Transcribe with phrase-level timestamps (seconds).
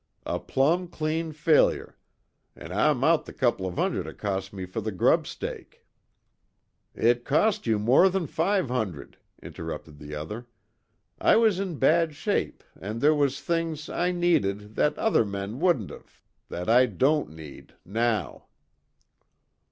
[0.25, 1.95] A plumb clane failure
[2.55, 5.85] an' Oi'm out the couple av hundred it cost me fer the grub stake"
[7.11, 10.47] "It cost you more than five hundred," interrupted the other.
[11.19, 15.91] "I was in bad shape and there was things I needed that other men wouldn't
[15.91, 18.45] of that I don't need now."